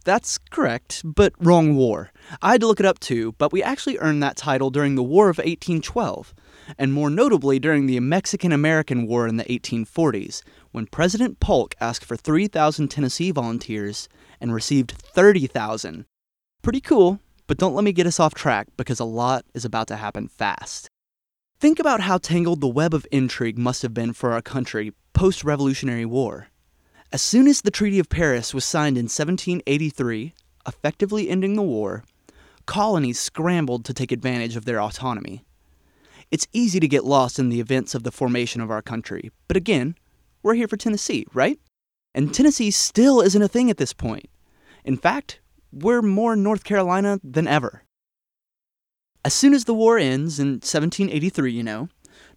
That's 0.04 0.38
correct, 0.38 1.02
but 1.04 1.34
wrong 1.38 1.76
war. 1.76 2.12
I 2.40 2.52
had 2.52 2.60
to 2.62 2.66
look 2.66 2.80
it 2.80 2.86
up 2.86 2.98
too, 2.98 3.34
but 3.38 3.52
we 3.52 3.62
actually 3.62 3.98
earned 3.98 4.22
that 4.22 4.36
title 4.36 4.70
during 4.70 4.94
the 4.94 5.02
War 5.02 5.28
of 5.28 5.38
1812, 5.38 6.34
and 6.78 6.92
more 6.92 7.10
notably 7.10 7.58
during 7.58 7.86
the 7.86 8.00
Mexican 8.00 8.52
American 8.52 9.06
War 9.06 9.26
in 9.26 9.36
the 9.36 9.44
1840s, 9.44 10.42
when 10.72 10.86
President 10.86 11.40
Polk 11.40 11.74
asked 11.80 12.04
for 12.04 12.16
3,000 12.16 12.88
Tennessee 12.88 13.30
volunteers 13.30 14.08
and 14.40 14.54
received 14.54 14.92
30,000. 14.92 16.06
Pretty 16.62 16.80
cool, 16.80 17.20
but 17.46 17.58
don't 17.58 17.74
let 17.74 17.84
me 17.84 17.92
get 17.92 18.06
us 18.06 18.20
off 18.20 18.34
track 18.34 18.68
because 18.76 19.00
a 19.00 19.04
lot 19.04 19.44
is 19.54 19.64
about 19.64 19.88
to 19.88 19.96
happen 19.96 20.28
fast. 20.28 20.88
Think 21.60 21.80
about 21.80 22.02
how 22.02 22.18
tangled 22.18 22.60
the 22.60 22.68
web 22.68 22.94
of 22.94 23.06
intrigue 23.10 23.58
must 23.58 23.82
have 23.82 23.92
been 23.92 24.12
for 24.12 24.32
our 24.32 24.42
country 24.42 24.92
post 25.12 25.42
Revolutionary 25.42 26.04
War. 26.04 26.48
As 27.10 27.22
soon 27.22 27.48
as 27.48 27.62
the 27.62 27.70
Treaty 27.70 27.98
of 27.98 28.10
Paris 28.10 28.52
was 28.52 28.66
signed 28.66 28.98
in 28.98 29.04
1783, 29.04 30.34
effectively 30.66 31.30
ending 31.30 31.56
the 31.56 31.62
war, 31.62 32.04
colonies 32.66 33.18
scrambled 33.18 33.86
to 33.86 33.94
take 33.94 34.12
advantage 34.12 34.56
of 34.56 34.66
their 34.66 34.78
autonomy. 34.78 35.42
It's 36.30 36.46
easy 36.52 36.78
to 36.80 36.86
get 36.86 37.06
lost 37.06 37.38
in 37.38 37.48
the 37.48 37.60
events 37.60 37.94
of 37.94 38.02
the 38.02 38.12
formation 38.12 38.60
of 38.60 38.70
our 38.70 38.82
country, 38.82 39.30
but 39.46 39.56
again, 39.56 39.94
we're 40.42 40.52
here 40.52 40.68
for 40.68 40.76
Tennessee, 40.76 41.26
right? 41.32 41.58
And 42.14 42.34
Tennessee 42.34 42.70
still 42.70 43.22
isn't 43.22 43.40
a 43.40 43.48
thing 43.48 43.70
at 43.70 43.78
this 43.78 43.94
point. 43.94 44.28
In 44.84 44.98
fact, 44.98 45.40
we're 45.72 46.02
more 46.02 46.36
North 46.36 46.62
Carolina 46.62 47.20
than 47.24 47.46
ever. 47.46 47.84
As 49.24 49.32
soon 49.32 49.54
as 49.54 49.64
the 49.64 49.74
war 49.74 49.96
ends 49.96 50.38
in 50.38 50.60
1783, 50.60 51.52
you 51.52 51.62
know, 51.62 51.88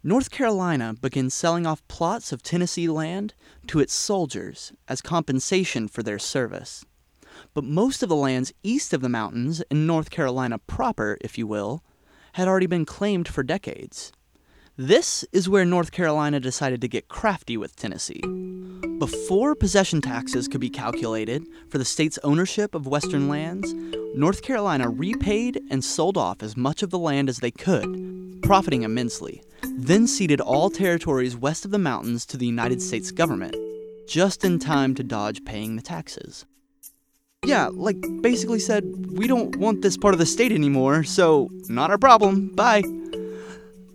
North 0.04 0.32
Carolina 0.32 0.94
begins 1.00 1.32
selling 1.32 1.64
off 1.64 1.86
plots 1.86 2.32
of 2.32 2.42
Tennessee 2.42 2.88
land 2.88 3.34
to 3.68 3.78
its 3.78 3.92
soldiers 3.92 4.72
as 4.88 5.00
compensation 5.00 5.86
for 5.86 6.02
their 6.02 6.18
service. 6.18 6.84
But 7.54 7.62
most 7.62 8.02
of 8.02 8.08
the 8.08 8.16
lands 8.16 8.52
east 8.64 8.92
of 8.92 9.00
the 9.00 9.08
mountains, 9.08 9.62
in 9.70 9.86
North 9.86 10.10
Carolina 10.10 10.58
proper, 10.58 11.18
if 11.20 11.38
you 11.38 11.46
will, 11.46 11.84
had 12.32 12.48
already 12.48 12.66
been 12.66 12.84
claimed 12.84 13.28
for 13.28 13.44
decades. 13.44 14.10
This 14.76 15.24
is 15.30 15.48
where 15.48 15.64
North 15.64 15.92
Carolina 15.92 16.40
decided 16.40 16.80
to 16.80 16.88
get 16.88 17.06
crafty 17.06 17.56
with 17.56 17.76
Tennessee. 17.76 18.22
Before 18.98 19.54
possession 19.54 20.00
taxes 20.00 20.48
could 20.48 20.60
be 20.60 20.70
calculated 20.70 21.46
for 21.68 21.78
the 21.78 21.84
state's 21.84 22.18
ownership 22.24 22.74
of 22.74 22.88
western 22.88 23.28
lands, 23.28 23.72
North 24.16 24.42
Carolina 24.42 24.88
repaid 24.88 25.62
and 25.70 25.84
sold 25.84 26.16
off 26.16 26.42
as 26.42 26.56
much 26.56 26.82
of 26.82 26.90
the 26.90 26.98
land 26.98 27.28
as 27.28 27.38
they 27.38 27.52
could, 27.52 28.40
profiting 28.42 28.82
immensely, 28.82 29.42
then 29.62 30.06
ceded 30.06 30.40
all 30.40 30.70
territories 30.70 31.36
west 31.36 31.64
of 31.64 31.70
the 31.70 31.78
mountains 31.78 32.26
to 32.26 32.36
the 32.36 32.46
United 32.46 32.82
States 32.82 33.10
government, 33.10 33.56
just 34.08 34.44
in 34.44 34.58
time 34.58 34.94
to 34.94 35.02
dodge 35.02 35.44
paying 35.44 35.76
the 35.76 35.82
taxes. 35.82 36.44
Yeah, 37.44 37.70
like 37.72 37.96
basically 38.20 38.60
said, 38.60 38.84
we 39.10 39.26
don't 39.26 39.56
want 39.56 39.82
this 39.82 39.96
part 39.96 40.14
of 40.14 40.18
the 40.20 40.26
state 40.26 40.52
anymore, 40.52 41.02
so 41.02 41.50
not 41.68 41.90
our 41.90 41.98
problem, 41.98 42.54
bye. 42.54 42.82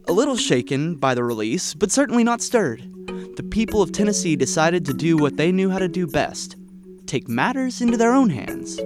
A 0.07 0.11
little 0.11 0.37
shaken 0.37 0.95
by 0.95 1.13
the 1.15 1.23
release, 1.23 1.73
but 1.73 1.91
certainly 1.91 2.23
not 2.23 2.41
stirred, 2.41 2.81
the 3.37 3.47
people 3.49 3.81
of 3.81 3.91
Tennessee 3.91 4.35
decided 4.35 4.85
to 4.85 4.93
do 4.93 5.15
what 5.15 5.37
they 5.37 5.51
knew 5.51 5.69
how 5.69 5.79
to 5.79 5.87
do 5.87 6.07
best 6.07 6.55
take 7.05 7.29
matters 7.29 7.79
into 7.79 7.95
their 7.95 8.13
own 8.13 8.29
hands. 8.29 8.77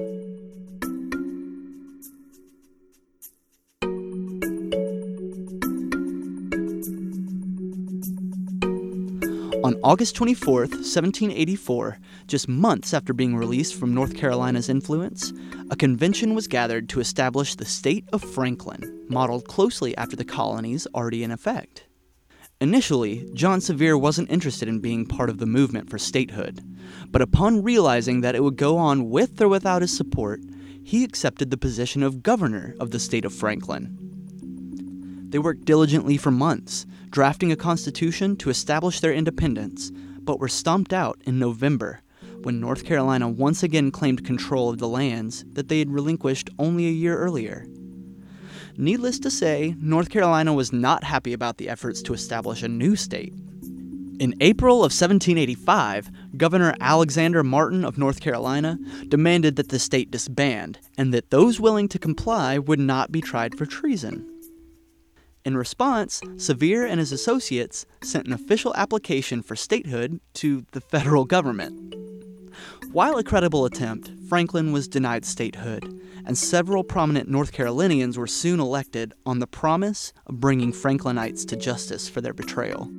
August 9.84 10.16
24, 10.16 10.60
1784, 10.60 11.98
just 12.28 12.48
months 12.48 12.94
after 12.94 13.14
being 13.14 13.36
released 13.36 13.74
from 13.74 13.96
North 13.96 14.16
Carolina's 14.16 14.70
influence, 14.70 15.34
a 15.72 15.76
convention 15.76 16.36
was 16.36 16.48
gathered 16.48 16.88
to 16.88 17.00
establish 17.00 17.56
the 17.56 17.66
state 17.66 18.08
of 18.14 18.24
Franklin, 18.24 19.06
modeled 19.10 19.48
closely 19.48 19.98
after 19.98 20.16
the 20.16 20.24
colonies 20.24 20.86
already 20.94 21.24
in 21.24 21.32
effect. 21.32 21.86
Initially, 22.60 23.28
John 23.34 23.60
Sevier 23.60 23.98
wasn't 23.98 24.30
interested 24.30 24.68
in 24.70 24.82
being 24.82 25.08
part 25.08 25.32
of 25.32 25.40
the 25.40 25.48
movement 25.48 25.90
for 25.90 25.98
statehood, 25.98 26.62
but 27.10 27.24
upon 27.24 27.64
realizing 27.64 28.22
that 28.22 28.36
it 28.36 28.44
would 28.44 28.58
go 28.58 28.78
on 28.78 29.10
with 29.10 29.42
or 29.42 29.48
without 29.48 29.82
his 29.82 29.98
support, 29.98 30.42
he 30.84 31.04
accepted 31.04 31.50
the 31.50 31.58
position 31.58 32.04
of 32.04 32.22
governor 32.22 32.76
of 32.80 32.92
the 32.92 33.00
state 33.00 33.26
of 33.26 33.34
Franklin. 33.34 34.21
They 35.32 35.40
worked 35.40 35.64
diligently 35.64 36.18
for 36.18 36.30
months, 36.30 36.86
drafting 37.10 37.54
a 37.54 37.56
constitution 37.56 38.36
to 38.36 38.50
establish 38.50 39.00
their 39.00 39.14
independence, 39.14 39.90
but 40.20 40.40
were 40.40 40.50
stomped 40.50 40.92
out 40.92 41.22
in 41.26 41.40
November 41.40 42.02
when 42.44 42.60
North 42.60 42.84
Carolina 42.84 43.30
once 43.30 43.64
again 43.64 43.92
claimed 43.92 44.26
control 44.26 44.70
of 44.70 44.80
the 44.80 44.90
lands 44.90 45.46
that 45.54 45.70
they 45.70 45.80
had 45.80 45.90
relinquished 45.90 46.50
only 46.60 46.88
a 46.88 46.92
year 46.92 47.18
earlier. 47.18 47.66
Needless 48.76 49.20
to 49.20 49.32
say, 49.32 49.76
North 49.80 50.10
Carolina 50.10 50.54
was 50.54 50.74
not 50.74 51.06
happy 51.06 51.32
about 51.32 51.58
the 51.58 51.70
efforts 51.70 52.02
to 52.04 52.14
establish 52.14 52.62
a 52.62 52.68
new 52.68 52.98
state. 52.98 53.34
In 54.20 54.36
April 54.42 54.78
of 54.78 54.92
1785, 54.92 56.12
Governor 56.36 56.76
Alexander 56.82 57.42
Martin 57.42 57.86
of 57.86 57.98
North 57.98 58.20
Carolina 58.20 58.78
demanded 59.08 59.56
that 59.56 59.70
the 59.70 59.80
state 59.80 60.12
disband 60.12 60.78
and 60.98 61.14
that 61.14 61.30
those 61.30 61.60
willing 61.60 61.88
to 61.88 61.98
comply 61.98 62.58
would 62.58 62.80
not 62.80 63.12
be 63.14 63.22
tried 63.22 63.58
for 63.58 63.66
treason. 63.66 64.31
In 65.44 65.58
response, 65.58 66.22
Sevier 66.38 66.86
and 66.86 67.00
his 67.00 67.12
associates 67.12 67.88
sent 68.04 68.28
an 68.28 68.34
official 68.34 68.76
application 68.76 69.42
for 69.42 69.56
statehood 69.56 70.20
to 70.36 70.66
the 70.72 70.82
federal 70.82 71.26
government. 71.26 71.96
While 72.92 73.18
a 73.18 73.24
credible 73.24 73.66
attempt, 73.66 74.12
Franklin 74.30 74.72
was 74.72 74.88
denied 74.88 75.26
statehood, 75.26 76.00
and 76.26 76.38
several 76.38 76.84
prominent 76.84 77.28
North 77.28 77.54
Carolinians 77.54 78.20
were 78.20 78.28
soon 78.28 78.60
elected 78.60 79.14
on 79.26 79.40
the 79.40 79.48
promise 79.48 80.14
of 80.28 80.40
bringing 80.40 80.72
Franklinites 80.72 81.44
to 81.48 81.56
justice 81.56 82.08
for 82.08 82.22
their 82.22 82.34
betrayal. 82.34 82.92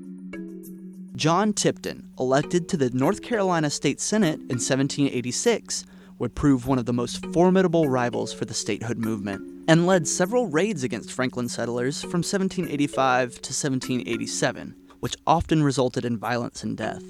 John 1.15 1.53
Tipton, 1.53 2.09
elected 2.19 2.69
to 2.71 2.77
the 2.77 2.91
North 2.91 3.23
Carolina 3.23 3.71
State 3.71 4.01
Senate 4.01 4.41
in 4.41 4.59
1786, 4.59 5.85
would 6.19 6.35
prove 6.35 6.67
one 6.67 6.79
of 6.79 6.87
the 6.87 6.93
most 6.93 7.25
formidable 7.27 7.89
rivals 7.89 8.33
for 8.33 8.47
the 8.47 8.55
statehood 8.55 8.99
movement 8.99 9.52
and 9.69 9.87
led 9.87 10.09
several 10.09 10.47
raids 10.47 10.85
against 10.85 11.13
Franklin 11.13 11.49
settlers 11.49 12.01
from 12.01 12.23
1785 12.23 13.31
to 13.31 13.53
1787, 13.53 14.75
which 15.01 15.17
often 15.27 15.63
resulted 15.63 16.05
in 16.05 16.19
violence 16.19 16.63
and 16.63 16.77
death. 16.77 17.05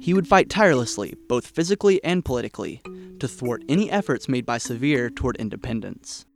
He 0.00 0.12
would 0.12 0.28
fight 0.28 0.50
tirelessly, 0.50 1.14
both 1.28 1.46
physically 1.46 2.02
and 2.04 2.24
politically, 2.24 2.82
to 3.20 3.28
thwart 3.28 3.64
any 3.68 3.90
efforts 3.90 4.28
made 4.28 4.44
by 4.44 4.58
Sevier 4.58 5.08
toward 5.08 5.36
independence. 5.36 6.26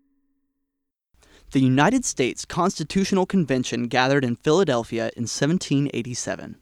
The 1.50 1.60
United 1.60 2.04
States 2.04 2.44
Constitutional 2.44 3.26
Convention 3.26 3.88
gathered 3.88 4.24
in 4.24 4.36
Philadelphia 4.36 5.10
in 5.16 5.22
1787. 5.22 6.56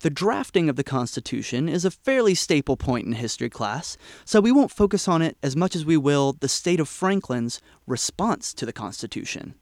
The 0.00 0.10
drafting 0.10 0.68
of 0.68 0.76
the 0.76 0.84
Constitution 0.84 1.70
is 1.70 1.86
a 1.86 1.90
fairly 1.90 2.34
staple 2.34 2.76
point 2.76 3.06
in 3.06 3.12
history 3.14 3.48
class, 3.48 3.96
so 4.26 4.42
we 4.42 4.52
won't 4.52 4.70
focus 4.70 5.08
on 5.08 5.22
it 5.22 5.38
as 5.42 5.56
much 5.56 5.74
as 5.74 5.86
we 5.86 5.96
will 5.96 6.34
the 6.34 6.48
state 6.48 6.80
of 6.80 6.88
Franklin's 6.88 7.62
response 7.86 8.52
to 8.54 8.66
the 8.66 8.74
Constitution. 8.74 9.54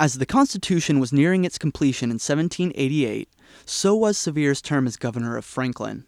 As 0.00 0.14
the 0.14 0.24
Constitution 0.26 1.00
was 1.00 1.12
nearing 1.12 1.44
its 1.44 1.58
completion 1.58 2.06
in 2.06 2.14
1788, 2.14 3.28
so 3.66 3.94
was 3.94 4.16
Sevier's 4.16 4.62
term 4.62 4.86
as 4.86 4.96
governor 4.96 5.36
of 5.36 5.44
Franklin. 5.44 6.06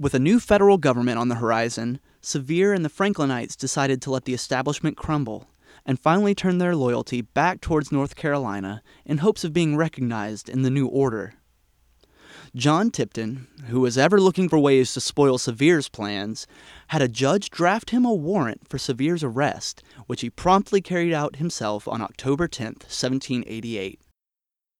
With 0.00 0.14
a 0.14 0.18
new 0.18 0.40
federal 0.40 0.78
government 0.78 1.18
on 1.18 1.28
the 1.28 1.36
horizon, 1.36 2.00
Sevier 2.22 2.72
and 2.72 2.84
the 2.84 2.90
Franklinites 2.90 3.54
decided 3.54 4.00
to 4.02 4.10
let 4.10 4.24
the 4.24 4.34
establishment 4.34 4.96
crumble 4.96 5.46
and 5.84 6.00
finally 6.00 6.34
turned 6.34 6.60
their 6.60 6.74
loyalty 6.74 7.20
back 7.20 7.60
towards 7.60 7.92
North 7.92 8.16
Carolina 8.16 8.82
in 9.04 9.18
hopes 9.18 9.44
of 9.44 9.52
being 9.52 9.76
recognized 9.76 10.48
in 10.48 10.62
the 10.62 10.70
new 10.70 10.86
order. 10.86 11.34
John 12.56 12.90
Tipton, 12.90 13.48
who 13.66 13.80
was 13.80 13.98
ever 13.98 14.18
looking 14.18 14.48
for 14.48 14.58
ways 14.58 14.94
to 14.94 15.00
spoil 15.00 15.36
Sevier's 15.36 15.90
plans, 15.90 16.46
had 16.86 17.02
a 17.02 17.08
judge 17.08 17.50
draft 17.50 17.90
him 17.90 18.06
a 18.06 18.14
warrant 18.14 18.66
for 18.66 18.78
Sevier's 18.78 19.22
arrest, 19.22 19.82
which 20.06 20.22
he 20.22 20.30
promptly 20.30 20.80
carried 20.80 21.12
out 21.12 21.36
himself 21.36 21.86
on 21.86 22.00
October 22.00 22.48
10, 22.48 22.66
1788. 22.66 24.00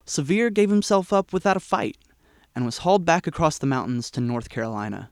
Sevier 0.07 0.49
gave 0.49 0.71
himself 0.71 1.13
up 1.13 1.35
without 1.35 1.59
a 1.59 1.61
fight 1.61 1.99
and 2.55 2.65
was 2.65 2.79
hauled 2.79 3.05
back 3.05 3.27
across 3.27 3.59
the 3.59 3.67
mountains 3.67 4.11
to 4.13 4.23
North 4.23 4.49
Carolina. 4.49 5.11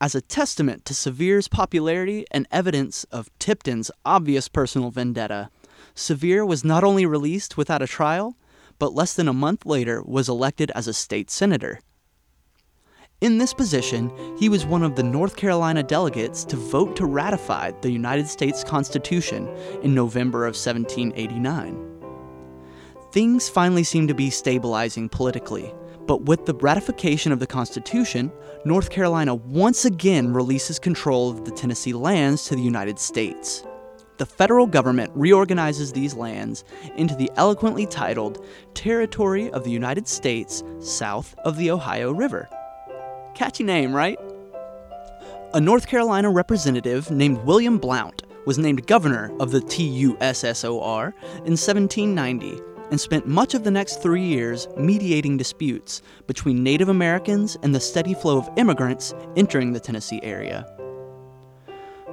As 0.00 0.14
a 0.14 0.20
testament 0.20 0.84
to 0.84 0.94
Sevier's 0.94 1.48
popularity 1.48 2.24
and 2.30 2.46
evidence 2.52 3.02
of 3.10 3.28
Tipton's 3.40 3.90
obvious 4.04 4.46
personal 4.46 4.92
vendetta, 4.92 5.50
Sevier 5.96 6.46
was 6.46 6.64
not 6.64 6.84
only 6.84 7.06
released 7.06 7.56
without 7.56 7.82
a 7.82 7.88
trial, 7.88 8.36
but 8.82 8.96
less 8.96 9.14
than 9.14 9.28
a 9.28 9.32
month 9.32 9.64
later 9.64 10.02
was 10.02 10.28
elected 10.28 10.72
as 10.74 10.88
a 10.88 10.92
state 10.92 11.30
senator. 11.30 11.78
In 13.20 13.38
this 13.38 13.54
position, 13.54 14.10
he 14.36 14.48
was 14.48 14.66
one 14.66 14.82
of 14.82 14.96
the 14.96 15.04
North 15.04 15.36
Carolina 15.36 15.84
delegates 15.84 16.42
to 16.46 16.56
vote 16.56 16.96
to 16.96 17.06
ratify 17.06 17.70
the 17.80 17.92
United 17.92 18.26
States 18.26 18.64
Constitution 18.64 19.46
in 19.84 19.94
November 19.94 20.46
of 20.46 20.56
1789. 20.56 21.78
Things 23.12 23.48
finally 23.48 23.84
seemed 23.84 24.08
to 24.08 24.14
be 24.14 24.30
stabilizing 24.30 25.08
politically, 25.08 25.72
but 26.08 26.22
with 26.22 26.44
the 26.44 26.54
ratification 26.54 27.30
of 27.30 27.38
the 27.38 27.46
Constitution, 27.46 28.32
North 28.64 28.90
Carolina 28.90 29.36
once 29.36 29.84
again 29.84 30.32
releases 30.32 30.80
control 30.80 31.30
of 31.30 31.44
the 31.44 31.52
Tennessee 31.52 31.92
lands 31.92 32.46
to 32.46 32.56
the 32.56 32.62
United 32.62 32.98
States 32.98 33.64
the 34.22 34.26
federal 34.26 34.68
government 34.68 35.10
reorganizes 35.16 35.92
these 35.92 36.14
lands 36.14 36.62
into 36.94 37.12
the 37.16 37.28
eloquently 37.34 37.86
titled 37.86 38.46
Territory 38.72 39.50
of 39.50 39.64
the 39.64 39.70
United 39.72 40.06
States 40.06 40.62
south 40.78 41.34
of 41.38 41.56
the 41.56 41.72
Ohio 41.72 42.12
River. 42.12 42.48
Catchy 43.34 43.64
name, 43.64 43.92
right? 43.92 44.16
A 45.54 45.60
North 45.60 45.88
Carolina 45.88 46.30
representative 46.30 47.10
named 47.10 47.38
William 47.38 47.78
Blount 47.78 48.22
was 48.46 48.58
named 48.58 48.86
governor 48.86 49.36
of 49.40 49.50
the 49.50 49.60
TUSSOR 49.60 51.12
in 51.38 51.56
1790 51.58 52.60
and 52.92 53.00
spent 53.00 53.26
much 53.26 53.54
of 53.54 53.64
the 53.64 53.72
next 53.72 54.00
three 54.00 54.22
years 54.22 54.68
mediating 54.76 55.36
disputes 55.36 56.00
between 56.28 56.62
Native 56.62 56.90
Americans 56.90 57.58
and 57.64 57.74
the 57.74 57.80
steady 57.80 58.14
flow 58.14 58.38
of 58.38 58.48
immigrants 58.56 59.14
entering 59.34 59.72
the 59.72 59.80
Tennessee 59.80 60.20
area. 60.22 60.64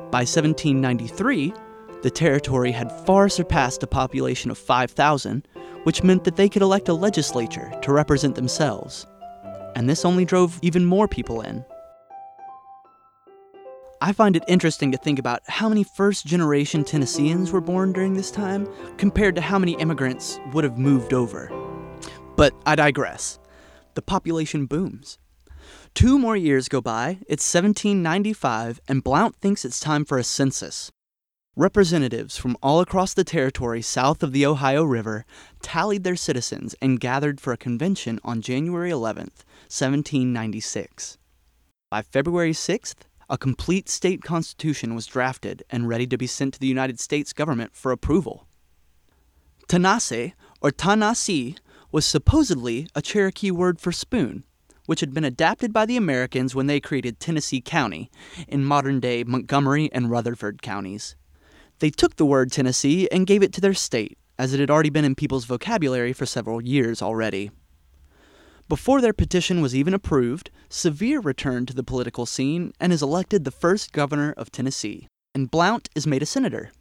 By 0.09 0.21
1793, 0.21 1.53
the 2.01 2.09
territory 2.09 2.71
had 2.71 2.91
far 3.05 3.27
surpassed 3.27 3.83
a 3.83 3.87
population 3.87 4.49
of 4.49 4.57
5,000, 4.57 5.47
which 5.83 6.03
meant 6.03 6.23
that 6.23 6.35
they 6.35 6.47
could 6.47 6.61
elect 6.61 6.89
a 6.89 6.93
legislature 6.93 7.71
to 7.81 7.91
represent 7.91 8.35
themselves. 8.35 9.05
And 9.75 9.89
this 9.89 10.05
only 10.05 10.25
drove 10.25 10.59
even 10.61 10.85
more 10.85 11.07
people 11.07 11.41
in. 11.41 11.63
I 14.01 14.13
find 14.13 14.37
it 14.37 14.45
interesting 14.47 14.93
to 14.93 14.97
think 14.97 15.19
about 15.19 15.41
how 15.47 15.67
many 15.67 15.83
first 15.83 16.25
generation 16.25 16.85
Tennesseans 16.85 17.51
were 17.51 17.59
born 17.59 17.91
during 17.91 18.13
this 18.13 18.31
time 18.31 18.67
compared 18.97 19.35
to 19.35 19.41
how 19.41 19.59
many 19.59 19.73
immigrants 19.73 20.39
would 20.53 20.63
have 20.63 20.77
moved 20.77 21.13
over. 21.13 21.51
But 22.37 22.53
I 22.65 22.75
digress. 22.75 23.39
The 23.95 24.01
population 24.01 24.67
booms. 24.67 25.17
Two 25.93 26.17
more 26.17 26.37
years 26.37 26.69
go 26.69 26.79
by, 26.79 27.19
it's 27.27 27.53
1795, 27.53 28.79
and 28.87 29.03
Blount 29.03 29.35
thinks 29.35 29.65
it's 29.65 29.81
time 29.81 30.05
for 30.05 30.17
a 30.17 30.23
census. 30.23 30.91
Representatives 31.59 32.37
from 32.37 32.55
all 32.63 32.79
across 32.79 33.13
the 33.13 33.25
territory 33.25 33.81
south 33.81 34.23
of 34.23 34.31
the 34.31 34.45
Ohio 34.45 34.85
River 34.85 35.25
tallied 35.61 36.05
their 36.05 36.15
citizens 36.15 36.73
and 36.81 37.01
gathered 37.01 37.41
for 37.41 37.51
a 37.51 37.57
convention 37.57 38.17
on 38.23 38.39
January 38.39 38.91
11, 38.91 39.23
1796. 39.67 41.17
By 41.91 42.01
February 42.01 42.53
6th, 42.53 42.99
a 43.29 43.37
complete 43.37 43.89
state 43.89 44.23
constitution 44.23 44.95
was 44.95 45.05
drafted 45.05 45.63
and 45.69 45.89
ready 45.89 46.07
to 46.07 46.17
be 46.17 46.27
sent 46.27 46.53
to 46.53 46.61
the 46.61 46.65
United 46.65 46.97
States 46.97 47.33
government 47.33 47.75
for 47.75 47.91
approval. 47.91 48.47
Tanase, 49.67 50.31
or 50.61 50.71
Tanasi, 50.71 51.57
was 51.91 52.05
supposedly 52.05 52.87
a 52.95 53.01
Cherokee 53.01 53.51
word 53.51 53.81
for 53.81 53.91
spoon, 53.91 54.45
which 54.85 55.01
had 55.01 55.13
been 55.13 55.25
adapted 55.25 55.73
by 55.73 55.85
the 55.85 55.97
Americans 55.97 56.55
when 56.55 56.67
they 56.67 56.79
created 56.79 57.19
Tennessee 57.19 57.59
County 57.59 58.09
in 58.47 58.63
modern 58.63 59.01
day 59.01 59.25
Montgomery 59.25 59.89
and 59.91 60.09
Rutherford 60.09 60.61
counties. 60.61 61.17
They 61.79 61.89
took 61.89 62.17
the 62.17 62.25
word 62.25 62.51
Tennessee 62.51 63.07
and 63.11 63.27
gave 63.27 63.41
it 63.41 63.53
to 63.53 63.61
their 63.61 63.73
state, 63.73 64.17
as 64.37 64.53
it 64.53 64.59
had 64.59 64.69
already 64.69 64.89
been 64.89 65.05
in 65.05 65.15
people's 65.15 65.45
vocabulary 65.45 66.13
for 66.13 66.25
several 66.25 66.61
years 66.61 67.01
already. 67.01 67.51
Before 68.67 69.01
their 69.01 69.13
petition 69.13 69.61
was 69.61 69.75
even 69.75 69.93
approved, 69.93 70.51
Sevier 70.69 71.21
returned 71.21 71.67
to 71.69 71.73
the 71.73 71.83
political 71.83 72.25
scene 72.25 72.71
and 72.79 72.93
is 72.93 73.01
elected 73.01 73.43
the 73.43 73.51
first 73.51 73.91
governor 73.93 74.33
of 74.37 74.51
Tennessee, 74.51 75.07
and 75.33 75.49
Blount 75.49 75.89
is 75.95 76.05
made 76.05 76.21
a 76.21 76.27
senator. 76.27 76.71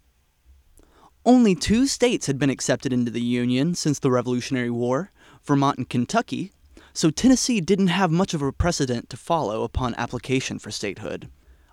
Only 1.24 1.54
two 1.54 1.86
states 1.86 2.26
had 2.26 2.38
been 2.38 2.50
accepted 2.50 2.92
into 2.92 3.10
the 3.10 3.22
Union 3.22 3.74
since 3.74 3.98
the 3.98 4.10
Revolutionary 4.10 4.70
War 4.70 5.12
Vermont 5.44 5.78
and 5.78 5.88
Kentucky, 5.88 6.52
so 6.92 7.10
Tennessee 7.10 7.60
didn't 7.60 7.88
have 7.88 8.10
much 8.10 8.34
of 8.34 8.42
a 8.42 8.52
precedent 8.52 9.08
to 9.10 9.16
follow 9.16 9.62
upon 9.62 9.94
application 9.94 10.58
for 10.58 10.70
statehood. 10.70 11.30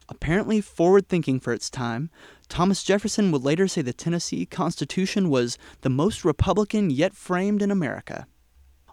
Apparently 0.07 0.61
forward 0.61 1.07
thinking 1.07 1.39
for 1.39 1.51
its 1.51 1.69
time, 1.69 2.09
Thomas 2.47 2.83
Jefferson 2.83 3.31
would 3.31 3.43
later 3.43 3.67
say 3.67 3.81
the 3.81 3.93
Tennessee 3.93 4.45
Constitution 4.45 5.29
was 5.29 5.57
the 5.81 5.89
most 5.89 6.23
Republican 6.23 6.89
yet 6.89 7.15
framed 7.15 7.61
in 7.61 7.71
America. 7.71 8.27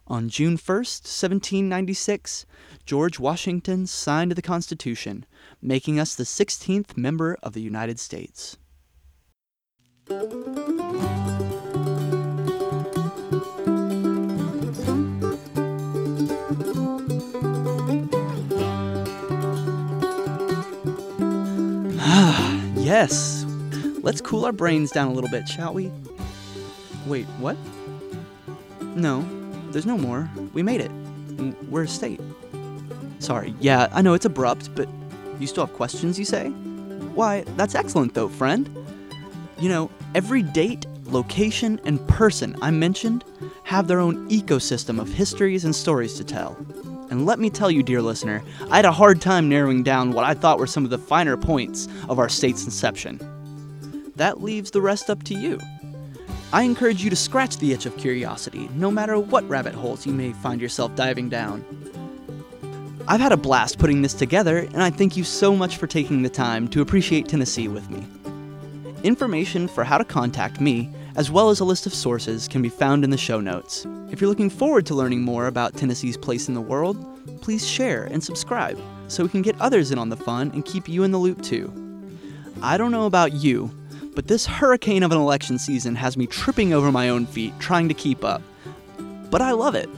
On 0.07 0.29
June 0.29 0.57
1, 0.57 0.77
1796, 0.77 2.47
George 2.85 3.19
Washington 3.19 3.87
signed 3.87 4.33
the 4.33 4.43
Constitution, 4.43 5.27
making 5.61 6.01
us 6.01 6.15
the 6.15 6.25
16th 6.25 6.97
member 6.97 7.37
of 7.43 7.53
the 7.53 7.63
United 7.63 8.01
States. 8.01 8.57
Yes, 22.93 23.47
let's 24.03 24.21
cool 24.21 24.45
our 24.45 24.53
brains 24.53 24.91
down 24.91 25.09
a 25.09 25.13
little 25.13 25.31
bit, 25.31 25.49
shall 25.49 25.73
we? 25.73 25.91
Wait, 27.07 27.25
what? 27.39 27.57
No, 28.95 29.27
there's 29.71 29.87
no 29.87 29.97
more. 29.97 30.29
We 30.53 30.63
made 30.63 30.83
it. 30.83 30.91
We're 31.71 31.85
a 31.85 31.89
state. 31.89 32.21
Sorry, 33.19 33.55
yeah, 33.61 33.89
I 33.93 34.03
know 34.03 34.13
it's 34.13 34.27
abrupt, 34.27 34.75
but 34.75 34.91
you 35.41 35.47
still 35.47 35.65
have 35.65 35.75
questions, 35.75 36.19
you 36.19 36.27
say? 36.27 36.51
Why, 37.15 37.45
that's 37.57 37.75
excellent 37.75 38.13
though, 38.13 38.29
friend. 38.29 38.69
You 39.59 39.71
know, 39.71 39.91
every 40.15 40.43
date, 40.43 40.85
location, 41.07 41.81
and 41.87 42.07
person 42.09 42.57
I 42.61 42.73
mentioned 42.73 43.25
have 43.65 43.89
their 43.89 44.01
own 44.01 44.29
ecosystem 44.29 45.01
of 45.01 45.09
histories 45.09 45.65
and 45.65 45.75
stories 45.75 46.15
to 46.19 46.25
tell. 46.25 46.59
And 47.13 47.27
let 47.27 47.39
me 47.39 47.51
tell 47.51 47.71
you, 47.71 47.83
dear 47.83 48.01
listener, 48.01 48.43
I 48.71 48.77
had 48.77 48.87
a 48.87 48.91
hard 48.91 49.21
time 49.21 49.47
narrowing 49.47 49.83
down 49.83 50.13
what 50.13 50.25
I 50.25 50.33
thought 50.33 50.59
were 50.59 50.67
some 50.67 50.83
of 50.83 50.89
the 50.89 50.97
finer 50.97 51.37
points 51.37 51.87
of 52.09 52.19
our 52.19 52.31
state's 52.31 52.65
inception. 52.65 53.21
That 54.17 54.41
leaves 54.43 54.71
the 54.71 54.81
rest 54.81 55.11
up 55.11 55.23
to 55.25 55.35
you. 55.35 55.61
I 56.55 56.63
encourage 56.63 57.05
you 57.05 57.11
to 57.11 57.17
scratch 57.17 57.59
the 57.59 57.75
itch 57.75 57.85
of 57.85 57.99
curiosity, 57.99 58.67
no 58.77 58.91
matter 58.91 59.21
what 59.21 59.47
rabbit 59.47 59.75
holes 59.75 60.07
you 60.07 60.15
may 60.15 60.33
find 60.33 60.59
yourself 60.59 60.97
diving 60.97 61.29
down. 61.29 61.63
I've 63.07 63.21
had 63.21 63.33
a 63.33 63.37
blast 63.37 63.79
putting 63.79 64.01
this 64.01 64.15
together, 64.15 64.61
and 64.61 64.83
I 64.83 64.89
thank 64.89 65.15
you 65.15 65.23
so 65.23 65.55
much 65.55 65.77
for 65.77 65.87
taking 65.87 66.23
the 66.23 66.31
time 66.31 66.67
to 66.69 66.81
appreciate 66.81 67.29
Tennessee 67.29 67.69
with 67.69 67.91
me. 67.91 68.07
Information 69.03 69.69
for 69.69 69.85
how 69.85 69.99
to 69.99 70.05
contact 70.07 70.63
me 70.63 70.91
as 71.17 71.31
well 71.31 71.51
as 71.51 71.61
a 71.61 71.65
list 71.65 71.87
of 71.87 71.95
sources, 71.95 72.49
can 72.49 72.63
be 72.63 72.69
found 72.69 73.05
in 73.05 73.11
the 73.11 73.17
show 73.17 73.41
notes. 73.41 73.87
If 74.11 74.21
you're 74.21 74.31
looking 74.31 74.51
forward 74.51 74.87
to 74.87 74.95
learning 74.95 75.23
more 75.23 75.47
about 75.47 75.77
Tennessee's 75.77 76.17
place 76.17 76.49
in 76.49 76.55
the 76.55 76.61
world, 76.61 77.41
please 77.41 77.69
share 77.69 78.05
and 78.05 78.23
subscribe 78.23 78.81
so 79.09 79.23
we 79.23 79.29
can 79.29 79.43
get 79.43 79.61
others 79.61 79.91
in 79.91 79.99
on 79.99 80.09
the 80.09 80.17
fun 80.17 80.51
and 80.55 80.65
keep 80.65 80.89
you 80.89 81.03
in 81.03 81.11
the 81.11 81.19
loop 81.19 81.43
too. 81.43 81.73
I 82.63 82.77
don't 82.77 82.93
know 82.93 83.07
about 83.07 83.33
you, 83.33 83.71
but 84.15 84.29
this 84.29 84.47
hurricane 84.47 85.03
of 85.03 85.13
an 85.13 85.19
election 85.19 85.59
season 85.59 85.95
has 85.97 86.17
me 86.17 86.27
tripping 86.27 86.73
over 86.73 86.93
my 86.93 87.09
own 87.09 87.27
feet 87.27 87.53
trying 87.59 87.89
to 87.89 87.95
keep 87.95 88.25
up. 88.25 88.43
But 89.31 89.43
I 89.43 89.53
love 89.53 89.75
it. 89.75 89.89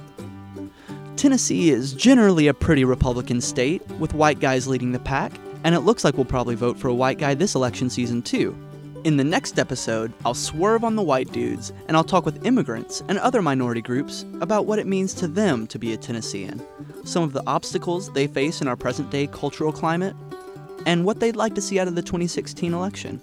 Tennessee 1.16 1.70
is 1.70 1.94
generally 1.94 2.48
a 2.48 2.54
pretty 2.54 2.84
Republican 2.84 3.40
state, 3.40 3.86
with 3.98 4.14
white 4.14 4.40
guys 4.40 4.66
leading 4.66 4.92
the 4.92 4.98
pack, 4.98 5.32
and 5.62 5.74
it 5.74 5.80
looks 5.80 6.04
like 6.04 6.16
we'll 6.16 6.24
probably 6.24 6.54
vote 6.54 6.78
for 6.78 6.88
a 6.88 6.94
white 6.94 7.18
guy 7.18 7.34
this 7.34 7.54
election 7.54 7.88
season 7.88 8.20
too. 8.20 8.56
In 9.04 9.18
the 9.18 9.24
next 9.24 9.58
episode, 9.58 10.14
I'll 10.24 10.32
swerve 10.32 10.82
on 10.82 10.96
the 10.96 11.02
white 11.02 11.30
dudes 11.30 11.74
and 11.88 11.96
I'll 11.96 12.04
talk 12.04 12.24
with 12.24 12.46
immigrants 12.46 13.02
and 13.06 13.18
other 13.18 13.42
minority 13.42 13.82
groups 13.82 14.24
about 14.40 14.64
what 14.64 14.78
it 14.78 14.86
means 14.86 15.12
to 15.14 15.28
them 15.28 15.66
to 15.66 15.78
be 15.78 15.92
a 15.92 15.96
Tennessean, 15.98 16.62
some 17.04 17.22
of 17.22 17.34
the 17.34 17.42
obstacles 17.46 18.10
they 18.14 18.26
face 18.26 18.62
in 18.62 18.68
our 18.68 18.76
present 18.76 19.10
day 19.10 19.26
cultural 19.26 19.72
climate, 19.72 20.16
and 20.86 21.04
what 21.04 21.20
they'd 21.20 21.36
like 21.36 21.54
to 21.54 21.60
see 21.60 21.78
out 21.78 21.86
of 21.86 21.96
the 21.96 22.02
2016 22.02 22.72
election. 22.72 23.20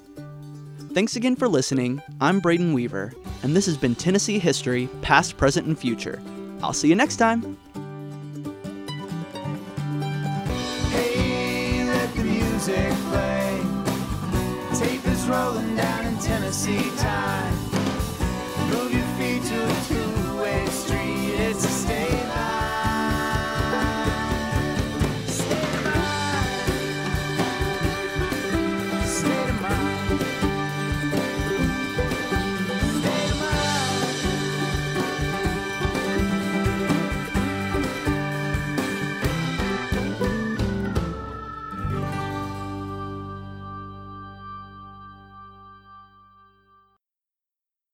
Thanks 0.93 1.15
again 1.15 1.35
for 1.35 1.47
listening. 1.47 1.99
I'm 2.19 2.41
Braydon 2.41 2.73
Weaver, 2.73 3.13
and 3.41 3.55
this 3.55 3.65
has 3.65 3.75
been 3.75 3.95
Tennessee 3.95 4.37
History, 4.37 4.87
Past, 5.01 5.37
Present, 5.37 5.65
and 5.65 5.79
Future. 5.79 6.21
I'll 6.61 6.73
see 6.73 6.89
you 6.89 6.95
next 6.95 7.15
time. 7.15 7.57
Hey, 10.91 13.30
rolling 15.31 15.75
down 15.77 16.05
in 16.07 16.17
Tennessee 16.17 16.91
time. 16.97 17.71